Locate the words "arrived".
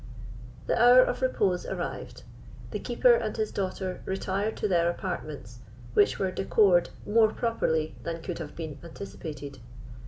1.67-2.23